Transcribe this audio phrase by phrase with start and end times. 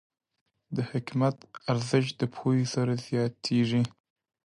[0.75, 1.35] د حکمت
[1.71, 3.83] ارزښت د پوهې سره زیاتېږي.